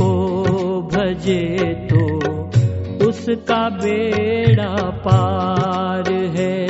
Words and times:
मुझको 0.00 0.80
भजे 0.92 1.74
तो 1.90 3.08
उसका 3.08 3.68
बेड़ा 3.68 4.74
पार 5.04 6.12
है। 6.36 6.69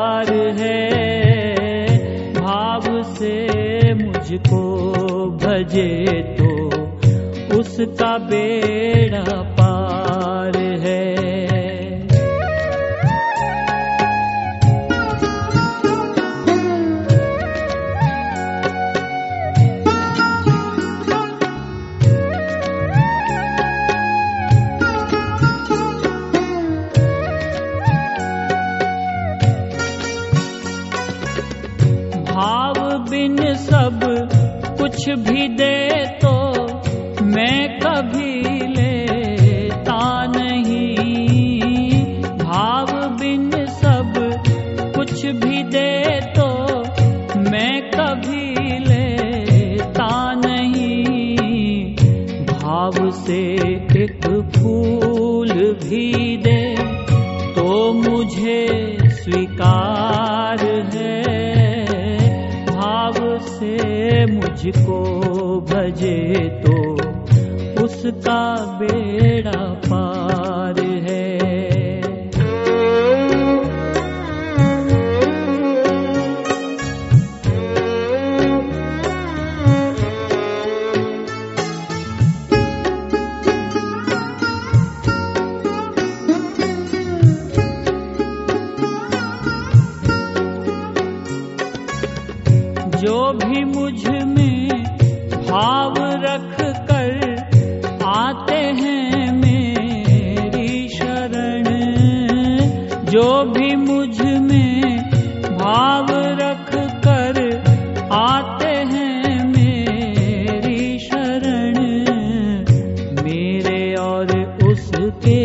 मुझको 4.31 5.27
भजे 5.37 5.87
तो 6.37 7.57
उसका 7.57 8.17
बेड़ा 8.17 9.23
भी 35.15 35.47
दे 35.49 36.05
तो 36.23 36.33
मैं 37.25 37.79
कभी 37.79 38.33
लेता 38.67 39.99
नहीं। 40.35 42.03
भाव 42.37 42.91
बिन 43.19 43.49
सब 43.75 44.13
कुछ 44.95 45.25
भी 45.25 45.63
दे 45.73 46.19
तो 46.37 46.47
मैं 47.41 47.75
कभी 47.91 48.79
लेता 48.79 50.09
नहीं। 50.35 51.95
भाव 52.45 53.09
से 53.21 53.41
एक 53.93 54.27
फूल 54.55 55.51
भी 55.83 56.37
दे 56.37 56.61
तो 57.55 57.93
मुझे 57.93 58.61
स्वीकार 59.13 60.00
मुझको 64.25 64.99
भजे 65.61 66.17
तो 66.63 66.77
उसका 67.83 68.41
बेड़ा 68.79 69.30
जो 93.01 93.33
भी 93.33 93.63
मुझमें 93.63 94.69
भाव 95.47 95.93
रख 95.99 96.61
कर 96.61 97.13
आते 98.05 98.55
हैं 98.55 99.33
मेरी 99.33 100.89
शरण। 100.89 101.63
जो 103.05 103.43
भी 103.43 103.75
मुझमें 103.75 104.97
भाव 105.57 106.07
रख 106.11 106.75
कर 107.07 107.63
आते 108.11 108.67
हैं 108.67 109.47
मेरी 109.47 110.99
शरण। 110.99 111.79
मेरे 113.23 113.95
और 113.95 114.57
उसके 114.63 115.39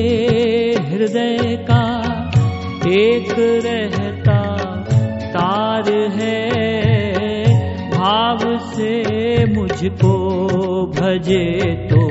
हृदय 0.81 1.67
का 1.71 1.84
एक 2.88 3.34
रहता 3.65 4.06
मुझको 9.56 10.14
भजे 10.97 11.44
तो 11.91 12.03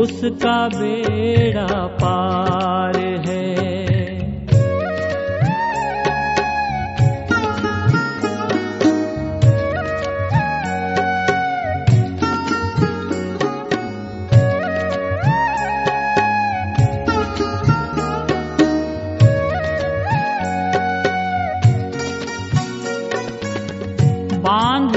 उसका 0.00 0.56
बेड़ा 0.68 1.66
पार 2.02 2.96
है। 3.26 3.46
बाँध 24.42 24.96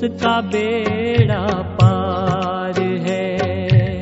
उसका 0.00 0.40
बेड़ा 0.40 1.46
पार 1.80 2.78
है। 2.80 4.00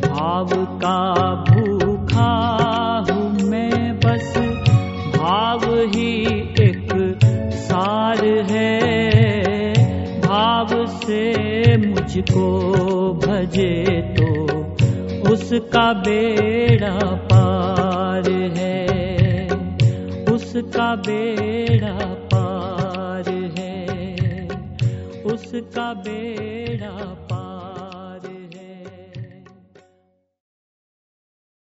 भाव 0.00 0.48
का 0.54 0.98
भूखा 1.44 2.30
हूँ 3.10 3.50
मैं 3.50 4.00
बस, 4.00 4.32
भाव 5.16 5.64
ही 5.94 6.10
एक 6.62 6.90
सार 7.54 8.24
है। 8.50 8.74
भाव 10.20 10.86
से 10.86 11.76
मुझको 11.76 12.48
भजे 13.26 14.00
तो 14.18 14.28
उसका 15.32 15.92
बेड़ा 15.92 16.98
पार 17.32 18.30
है। 18.56 18.86
उसका 20.34 20.94
बेड़ा 20.94 22.21
पार 25.50 25.56
है 25.56 25.62
उसका 25.62 25.94
बेड़ा 25.94 27.21